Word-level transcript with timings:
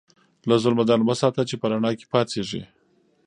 له 0.47 0.55
ظلمه 0.63 0.83
ځان 0.89 1.01
وساته 1.03 1.41
چې 1.49 1.55
په 1.61 1.65
رڼا 1.71 1.91
کې 1.97 2.05
پاڅېږې. 2.11 2.61